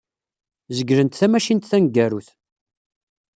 Zeglent 0.77 1.17
tamacint 1.19 1.67
taneggarut. 1.69 2.27